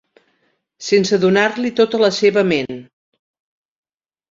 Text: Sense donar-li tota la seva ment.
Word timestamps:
Sense 0.85 1.19
donar-li 1.25 1.73
tota 1.81 2.01
la 2.05 2.11
seva 2.21 2.45
ment. 2.55 2.83